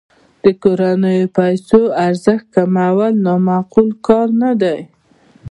د 0.43 0.45
کورنیو 0.61 1.31
پیسو 1.37 1.79
ارزښت 2.05 2.45
کمول 2.55 3.13
نا 3.25 3.33
معقول 3.47 3.87
کار 4.07 4.27
نه 4.41 4.51
دی. 4.61 4.79